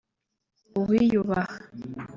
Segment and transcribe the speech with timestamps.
[0.79, 1.43] uwiyubaha